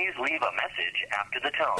[0.00, 1.76] Please leave a message after the tone.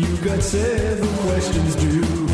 [0.00, 2.28] You got seven questions due.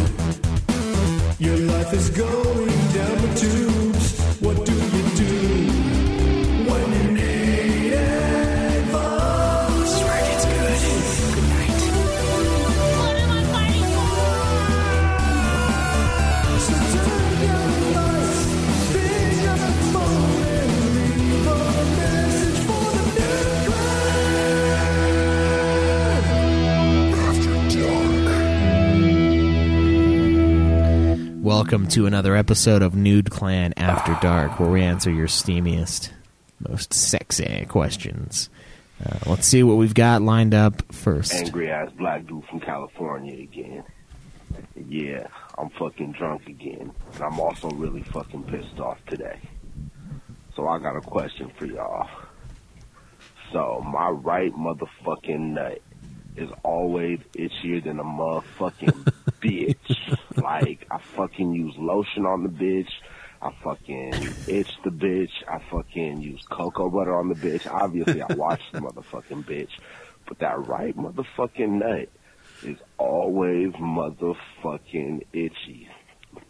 [1.45, 3.84] Your life is going down the tubes.
[31.75, 36.13] Welcome to another episode of Nude Clan After Dark, where we answer your steamiest,
[36.61, 38.49] most sexy questions.
[39.05, 41.35] Uh, let's see what we've got lined up first.
[41.35, 43.83] angry ass black dude from California again.
[44.87, 45.27] Yeah,
[45.59, 46.93] I'm fucking drunk again.
[47.15, 49.41] And I'm also really fucking pissed off today.
[50.55, 52.09] So I got a question for y'all.
[53.53, 55.83] So my right motherfucking nut
[56.37, 60.14] is always itchier than a motherfucking bitch.
[60.45, 62.91] Like I fucking use lotion on the bitch.
[63.41, 65.31] I fucking itch the bitch.
[65.49, 67.67] I fucking use cocoa butter on the bitch.
[67.67, 69.71] Obviously I wash the motherfucking bitch.
[70.29, 72.11] But that right motherfucking nut
[72.63, 75.89] is always motherfucking itchy.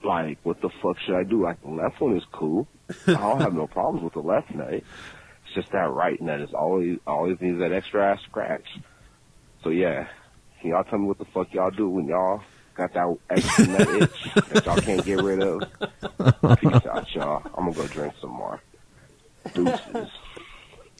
[0.03, 1.43] Like, what the fuck should I do?
[1.43, 2.67] Like, the left one is cool.
[3.07, 4.75] I don't have no problems with the left nut.
[4.75, 8.67] It's just that right nut is always always needs that extra ass scratch.
[9.63, 10.09] So yeah,
[10.61, 12.43] can y'all tell me what the fuck y'all do when y'all
[12.75, 15.61] got that extra nut itch that y'all can't get rid of?
[16.61, 17.43] Peace out, y'all.
[17.57, 18.61] I'm gonna go drink some more.
[19.55, 20.09] Deuces.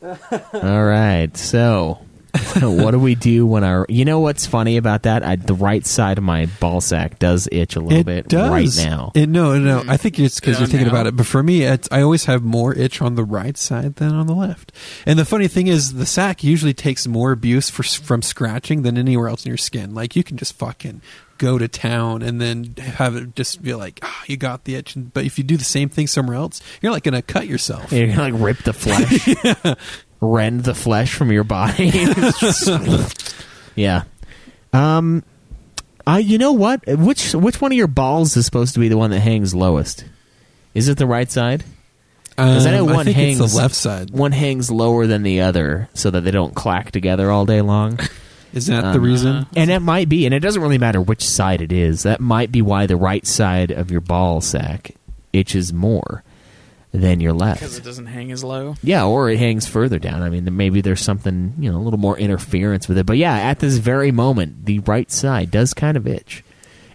[0.03, 1.99] All right, so
[2.61, 3.87] what do we do when our?
[3.89, 5.23] You know what's funny about that?
[5.23, 8.51] I, the right side of my ball sack does itch a little it bit does.
[8.51, 9.13] right now.
[9.15, 9.83] It, no, no.
[9.89, 10.93] I think it's because Yeah, you're thinking now.
[10.95, 11.17] about it.
[11.17, 14.27] But for me, it's, I always have more itch on the right side than on
[14.27, 14.73] the left.
[15.07, 18.99] And the funny thing is, the sack usually takes more abuse for, from scratching than
[18.99, 19.95] anywhere else in your skin.
[19.95, 21.01] Like you can just fucking
[21.45, 24.95] go to town and then have it just be like, ah, you got the itch.
[24.97, 27.93] But if you do the same thing somewhere else, you're like gonna cut yourself.
[27.93, 29.77] You're gonna like rip the flesh,
[30.21, 31.93] rend the flesh from your body.
[33.75, 34.05] yeah.
[34.73, 35.23] Um.
[36.07, 36.19] I.
[36.21, 36.81] You know what?
[36.87, 40.05] Which which one of your balls is supposed to be the one that hangs lowest?
[40.73, 41.63] Is it the right side?
[42.31, 44.11] Because I know Um, one think hangs the left side.
[44.11, 48.01] One hangs lower than the other, so that they don't clack together all day long.
[48.55, 49.47] Is that the Um, reason?
[49.57, 52.05] And it might be, and it doesn't really matter which side it is.
[52.05, 54.93] That might be why the right side of your ball sack
[55.33, 56.23] itches more
[56.93, 57.61] than your left.
[57.61, 58.77] because it doesn't hang as low.
[58.83, 60.23] Yeah, or it hangs further down.
[60.23, 63.05] I mean, maybe there's something, you know, a little more interference with it.
[63.07, 66.45] But yeah, at this very moment, the right side does kind of itch.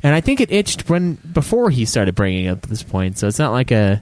[0.02, 3.18] And I think it itched when before he started bringing up this point.
[3.18, 4.02] So it's not like a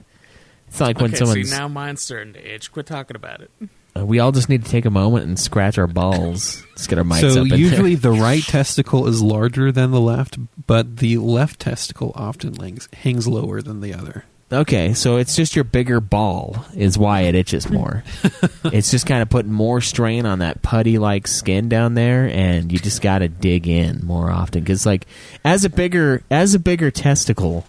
[0.68, 2.70] it's not like when okay, someone's see now mine's starting to itch.
[2.70, 3.50] Quit talking about it.
[3.98, 6.64] Uh, we all just need to take a moment and scratch our balls.
[6.70, 10.00] Let's get our mics so up in usually the right testicle is larger than the
[10.00, 14.24] left, but the left testicle often hangs, hangs lower than the other.
[14.50, 18.02] Okay, so it's just your bigger ball is why it itches more.
[18.64, 22.72] it's just kind of putting more strain on that putty like skin down there, and
[22.72, 25.06] you just got to dig in more often because, like,
[25.44, 27.66] as a bigger as a bigger testicle,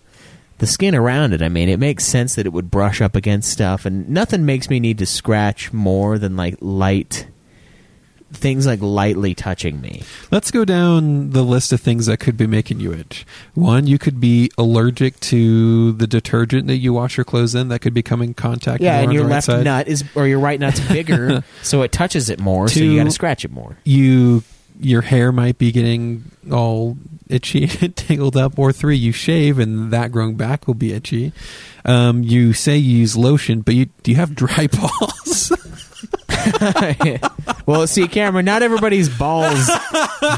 [0.60, 1.42] the skin around it.
[1.42, 4.70] I mean, it makes sense that it would brush up against stuff, and nothing makes
[4.70, 7.28] me need to scratch more than like light
[8.32, 10.04] things like lightly touching me.
[10.32, 13.26] Let's go down the list of things that could be making you itch.
[13.54, 17.80] One, you could be allergic to the detergent that you wash your clothes in that
[17.80, 18.82] could be coming in contact.
[18.82, 19.64] Yeah, and your right left side.
[19.64, 22.68] nut is or your right nut's bigger, so it touches it more.
[22.68, 23.78] so you got to scratch it more.
[23.84, 24.44] You,
[24.80, 26.98] your hair might be getting all
[27.30, 28.58] itchy and tangled up.
[28.60, 31.32] Or three, you shave and that growing back will be itchy.
[31.86, 35.52] Um, you say you use lotion, but you do you have dry balls?
[37.66, 39.70] well, see, Cameron, not everybody's balls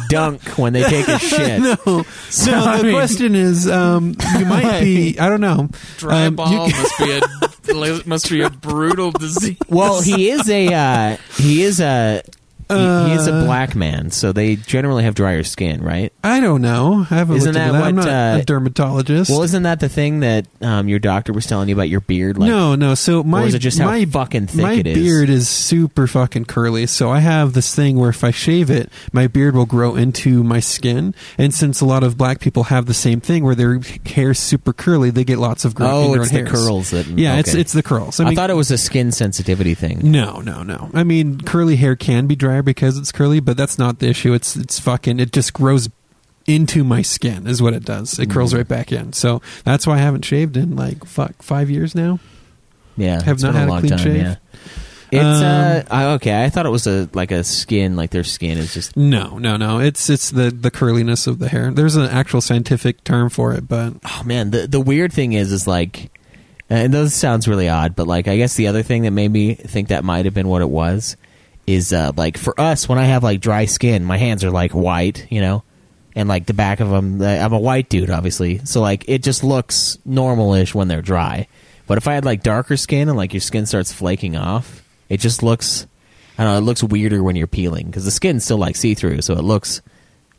[0.09, 1.62] dunk when they take a shit.
[1.62, 2.78] no, So, no.
[2.78, 5.19] The mean- question is, um, you might be.
[5.19, 5.70] I don't know.
[5.97, 7.22] Dry Um, ball you- must be a
[8.05, 9.58] must be a brutal disease.
[9.70, 12.22] Well, he is a uh, he is a
[12.78, 16.12] he, he is a Uh, black man, so they generally have drier skin, right?
[16.23, 17.06] I don't know.
[17.09, 17.84] I haven't Isn't looked that that.
[17.84, 19.29] I'm what, not uh, a dermatologist.
[19.32, 22.38] Well, isn't that the thing that um, your doctor was telling you about your beard?
[22.38, 22.96] Like, no, no.
[22.96, 24.96] So my is it just how my fucking thick my it is?
[24.97, 26.85] beard is super fucking curly.
[26.88, 30.44] So I have this thing where if I shave it, my beard will grow into
[30.44, 31.14] my skin.
[31.38, 34.73] And since a lot of black people have the same thing where their hair's super
[34.73, 36.50] curly, they get lots of grow- Oh, it's the hairs.
[36.52, 37.62] curls that- Yeah, it's okay.
[37.62, 38.20] it's the curls.
[38.20, 40.00] I, I, thought it was a skin sensitivity thing.
[40.12, 40.90] No, no, no.
[40.94, 44.34] I mean, curly hair can be drier because it's curly, but that's not the issue.
[44.34, 45.19] It's it's fucking.
[45.19, 45.90] It just grows
[46.47, 48.17] into my skin is what it does.
[48.19, 48.31] It Mm.
[48.34, 49.13] curls right back in.
[49.13, 52.19] So that's why I haven't shaved in like fuck five years now.
[52.97, 54.16] Yeah, Have not had a long clean time, shave?
[54.17, 54.35] Yeah.
[55.13, 56.43] It's uh, Um, okay.
[56.43, 59.55] I thought it was a like a skin, like their skin is just No, no,
[59.58, 59.79] no.
[59.79, 61.69] It's it's the the curliness of the hair.
[61.72, 65.52] There's an actual scientific term for it, but oh man the the weird thing is
[65.52, 66.09] is like
[66.69, 69.55] and those sounds really odd but like i guess the other thing that made me
[69.55, 71.17] think that might have been what it was
[71.67, 74.72] is uh like for us when i have like dry skin my hands are like
[74.72, 75.63] white you know?
[76.13, 78.59] And like the back of them i'm a white dude obviously.
[78.66, 81.47] So like it just looks normalish when they're dry.
[81.87, 85.17] But if i had like darker skin and like your skin starts flaking off it
[85.17, 85.87] just looks
[86.37, 87.87] i don't know it looks weirder when you're peeling.
[87.87, 89.81] Because the skin's still like see-through so it looks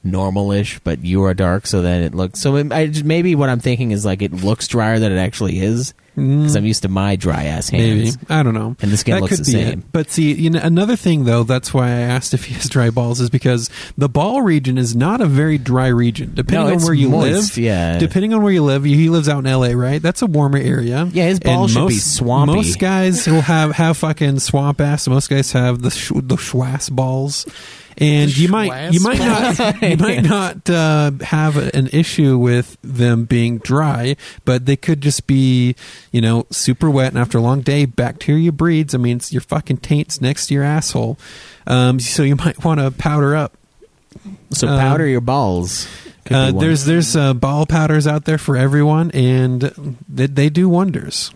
[0.05, 2.41] normalish, but you are dark, so then it looks.
[2.41, 5.61] So it, I, maybe what I'm thinking is like it looks drier than it actually
[5.61, 6.41] is Mm.
[6.41, 8.19] because I'm used to my dry ass hands.
[8.19, 8.77] maybe I don't know.
[8.83, 9.79] And the skin that looks the same.
[9.81, 9.93] It.
[9.93, 12.91] But see, you know, another thing though, that's why I asked if he has dry
[12.91, 16.33] balls is because the ball region is not a very dry region.
[16.35, 17.99] Depending No, on where you moist, live, yeah.
[17.99, 20.03] Depending on where you live, he lives out in L.A., right?
[20.03, 21.09] That's a warmer area.
[21.13, 22.57] Yeah, his balls And should be swampy.
[22.57, 25.09] Most guys will have have fucking swamp ass.
[25.09, 27.47] Most guys have the sh- the schwass balls.
[27.99, 32.77] And The you might you might not you might not uh, have an issue with
[32.83, 35.77] them being dry, but they could just be
[36.11, 37.09] you know super wet.
[37.13, 38.95] And after a long day, bacteria breeds.
[38.95, 41.19] I mean, it's your fucking taints next to your asshole.
[41.67, 43.57] Um, so you might want to powder up.
[44.51, 45.89] So Um, powder your balls.
[46.31, 51.33] Uh, there's there's uh, ball powders out there for everyone, and they, they do wonders.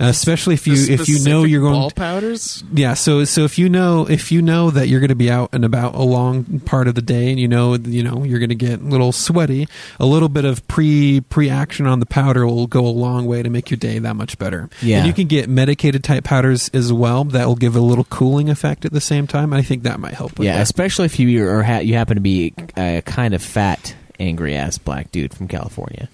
[0.00, 2.62] Uh, especially if you if you know you're going ball powders.
[2.72, 5.48] yeah so so if you know if you know that you're going to be out
[5.52, 8.48] and about a long part of the day and you know you know you're going
[8.48, 9.66] to get a little sweaty
[10.00, 13.42] a little bit of pre pre action on the powder will go a long way
[13.42, 14.98] to make your day that much better Yeah.
[14.98, 18.48] and you can get medicated type powders as well that will give a little cooling
[18.50, 20.62] effect at the same time i think that might help with yeah, that.
[20.62, 24.78] especially if you are ha- you happen to be a kind of fat, angry ass
[24.78, 26.08] black dude from California.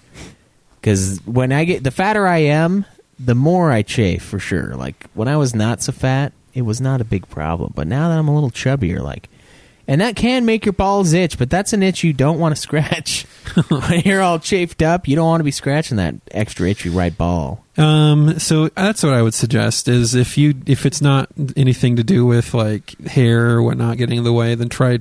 [0.80, 2.84] Because when I get the fatter I am,
[3.18, 4.74] the more I chafe for sure.
[4.74, 7.72] Like when I was not so fat, it was not a big problem.
[7.74, 9.28] But now that I'm a little chubbier, like,
[9.86, 12.60] and that can make your balls itch, but that's an itch you don't want to
[12.60, 13.24] scratch.
[13.68, 17.16] when you're all chafed up, you don't want to be scratching that extra itchy right
[17.16, 17.64] ball.
[17.76, 22.04] Um, so that's what I would suggest is if you if it's not anything to
[22.04, 24.98] do with like hair or whatnot getting in the way, then try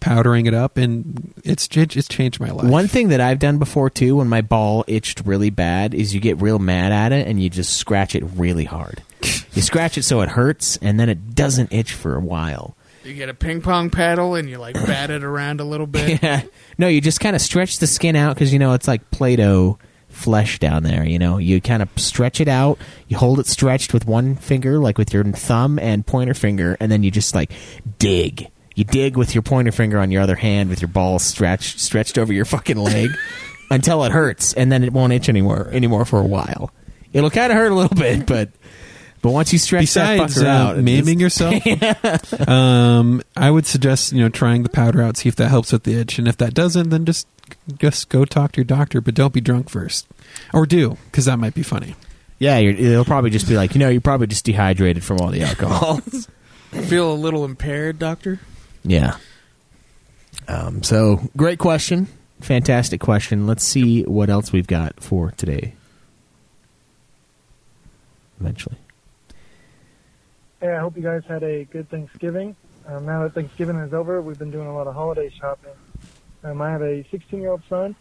[0.00, 2.68] powdering it up, and it's it's changed my life.
[2.68, 6.20] One thing that I've done before too, when my ball itched really bad, is you
[6.20, 9.02] get real mad at it and you just scratch it really hard.
[9.52, 12.76] you scratch it so it hurts, and then it doesn't itch for a while.
[13.04, 16.20] You get a ping pong paddle and you like bat it around a little bit.
[16.22, 16.42] Yeah.
[16.78, 19.78] No, you just kind of stretch the skin out because you know it's like Play-Doh
[20.08, 21.04] flesh down there.
[21.04, 22.78] You know, you kind of stretch it out.
[23.06, 26.90] You hold it stretched with one finger, like with your thumb and pointer finger, and
[26.90, 27.52] then you just like
[27.98, 28.50] dig.
[28.76, 32.18] You dig with your pointer finger on your other hand with your ball stretched stretched
[32.18, 33.10] over your fucking leg
[33.70, 36.70] until it hurts, and then it won't itch anymore anymore for a while.
[37.12, 38.50] It'll kind of hurt a little bit, but
[39.22, 43.66] but once you stretch Besides that fucker uh, out, maiming just- yourself, um, I would
[43.66, 46.28] suggest you know trying the powder out, see if that helps with the itch, and
[46.28, 47.26] if that doesn't, then just
[47.78, 50.06] just go talk to your doctor, but don't be drunk first,
[50.52, 51.96] or do because that might be funny.
[52.38, 55.28] yeah, you're, it'll probably just be like you know you're probably just dehydrated from all
[55.30, 56.00] the alcohol.
[56.88, 58.38] Feel a little impaired, doctor?
[58.86, 59.16] Yeah.
[60.48, 62.06] Um, so great question,
[62.40, 63.46] fantastic question.
[63.46, 65.74] Let's see what else we've got for today.
[68.40, 68.76] Eventually,
[70.60, 72.54] Hey, I hope you guys had a good Thanksgiving.
[72.86, 75.72] Um, now that Thanksgiving is over, we've been doing a lot of holiday shopping.
[76.44, 77.96] Um, I have a 16-year-old son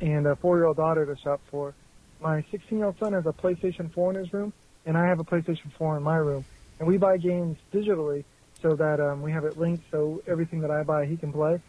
[0.00, 1.74] and a four-year-old daughter to shop for.
[2.20, 4.52] My 16-year-old son has a PlayStation 4 in his room,
[4.84, 6.44] and I have a PlayStation 4 in my room.
[6.78, 8.24] And we buy games digitally
[8.64, 11.60] so that um, we have it linked so everything that I buy he can play.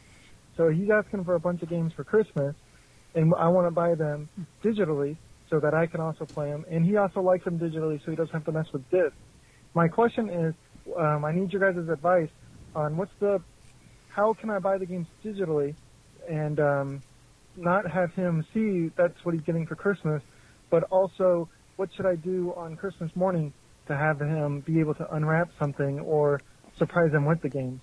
[0.56, 2.56] So he's asking for a bunch of games for Christmas,
[3.14, 4.30] and I want to buy them
[4.64, 5.18] digitally
[5.50, 6.64] so that I can also play them.
[6.72, 9.18] And he also likes them digitally so he doesn't have to mess with discs.
[9.74, 10.54] My question is,
[10.98, 12.30] um, I need your guys' advice
[12.74, 13.42] on what's the,
[14.08, 15.76] how can I buy the games digitally,
[16.30, 17.04] and um,
[17.58, 20.22] not have him see that's what he's getting for Christmas,
[20.72, 23.52] but also what should I do on Christmas morning
[23.88, 26.42] to have him be able to unwrap something or
[26.78, 27.82] surprise them with the games.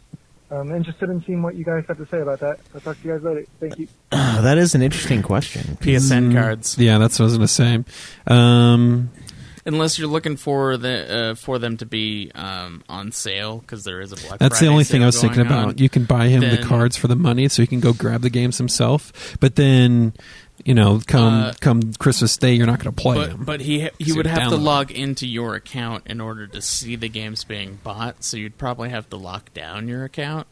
[0.50, 2.60] I'm interested in seeing what you guys have to say about that.
[2.74, 3.46] I'll talk to you guys later.
[3.58, 3.88] Thank you.
[4.10, 5.78] that is an interesting question.
[5.80, 6.76] PSN cards.
[6.78, 7.84] Yeah, that's what I was going to say.
[8.26, 9.10] Um,
[9.64, 14.00] Unless you're looking for the uh, for them to be um, on sale because there
[14.00, 15.68] is a Black That's Friday the only thing I was thinking about.
[15.68, 15.78] on.
[15.78, 18.30] You can buy him the cards for the money, so he can go grab the
[18.30, 19.36] games himself.
[19.38, 20.14] But then,
[20.64, 23.44] you know, come Uh, come Christmas Day, you're not going to play But them.
[23.44, 26.96] but he he would have to download log into your account in order to see
[26.96, 28.22] the games being bought.
[28.24, 30.46] So you'd probably have to lock down your account.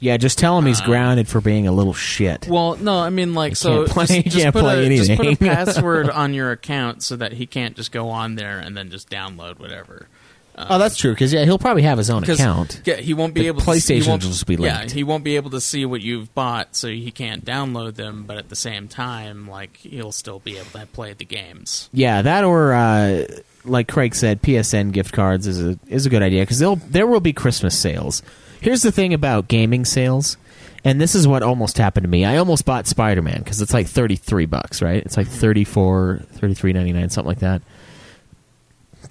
[0.00, 2.46] Yeah, just tell him he's Uh, grounded for being a little shit.
[2.48, 3.76] Well, no, I mean like You so.
[3.86, 7.02] can't play- just, just can't put play a, Just put a password on your account
[7.02, 10.08] so that he can't just go on there and then just download whatever.
[10.56, 11.12] Oh, that's true.
[11.12, 12.80] Because yeah, he'll probably have his own account.
[12.84, 13.60] Yeah, he won't be The able.
[13.60, 16.00] to see, PlayStation won't- will just be Yeah, he won't be able to see what
[16.00, 18.24] you've bought, so he can't download them.
[18.26, 21.88] But at the same time, like he'll still be able to play the games.
[21.92, 23.26] Yeah, that or uh,
[23.64, 27.06] like Craig said, PSN gift cards is a is a good idea because they'll there
[27.06, 28.22] will be Christmas sales.
[28.60, 30.36] Here's the thing about gaming sales,
[30.84, 32.24] and this is what almost happened to me.
[32.24, 35.02] I almost bought Spider Man because it's like thirty three bucks, right?
[35.04, 37.60] It's like 34 33.99, something like that.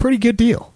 [0.00, 0.73] Pretty good deal.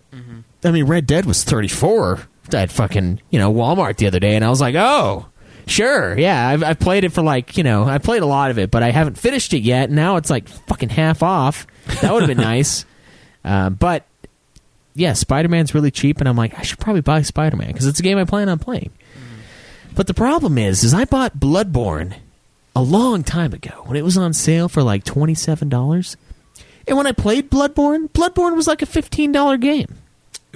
[0.65, 2.21] I mean, Red Dead was thirty four
[2.53, 5.27] at fucking you know Walmart the other day, and I was like, oh.
[5.67, 8.59] Sure, yeah, I've, I've played it for like you know I played a lot of
[8.59, 9.91] it, but I haven't finished it yet.
[9.91, 11.67] Now it's like fucking half off.
[12.01, 12.87] That would have been nice,
[13.45, 14.07] uh, but
[14.95, 17.85] yeah, Spider Man's really cheap, and I'm like I should probably buy Spider Man because
[17.85, 18.93] it's a game I plan on playing.
[19.95, 22.15] But the problem is, is I bought Bloodborne
[22.75, 26.17] a long time ago when it was on sale for like twenty seven dollars,
[26.87, 29.99] and when I played Bloodborne, Bloodborne was like a fifteen dollar game.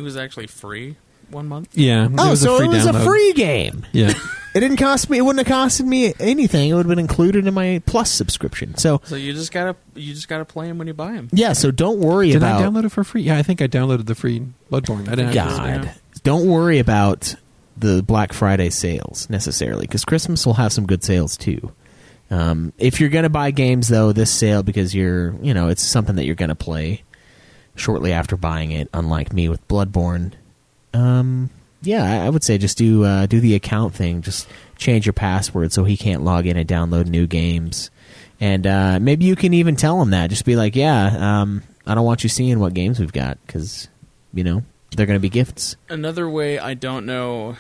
[0.02, 0.96] It was actually free
[1.30, 1.78] one month.
[1.78, 2.08] Yeah.
[2.18, 3.04] Oh, it was so a free it was a download.
[3.04, 3.86] free game.
[3.92, 4.12] Yeah.
[4.54, 5.16] It didn't cost me.
[5.16, 6.68] It wouldn't have costed me anything.
[6.68, 8.76] It would have been included in my Plus subscription.
[8.76, 11.30] So So you just gotta you just gotta play them when you buy them.
[11.32, 11.54] yeah.
[11.54, 13.22] So don't worry Did about I download it for free?
[13.22, 15.08] Yeah, I think I downloaded the free Bloodborne.
[15.08, 15.32] I didn't.
[15.32, 15.94] God.
[16.22, 17.34] Don't worry about
[17.78, 21.72] the Black Friday sales necessarily because Christmas will have some good sales too.
[22.30, 25.82] Um, if you're going to buy games though, this sale because you're you know it's
[25.82, 27.04] something that you're going to play
[27.74, 28.88] shortly after buying it.
[28.92, 30.32] Unlike me with Bloodborne,
[30.94, 31.50] um,
[31.82, 34.22] yeah, I would say just do uh, do the account thing.
[34.22, 37.90] Just change your password so he can't log in and download new games.
[38.40, 40.30] And uh, maybe you can even tell him that.
[40.30, 43.88] Just be like, yeah, um, I don't want you seeing what games we've got because
[44.32, 44.62] you know
[44.96, 45.76] they're going to be gifts.
[45.88, 47.56] Another way I don't know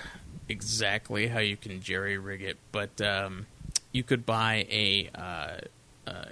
[0.48, 3.46] exactly how you can jerry rig it, but um,
[3.92, 6.24] you could buy a uh, uh,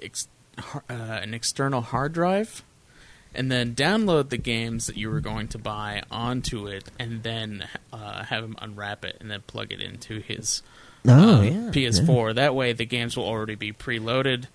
[0.00, 2.62] ex- uh, an external hard drive,
[3.36, 7.68] and then download the games that you were going to buy onto it, and then
[7.92, 10.62] uh, have him unwrap it and then plug it into his
[11.08, 12.34] Oh uh, yeah, PS4.
[12.34, 14.46] That way, the games will already be preloaded,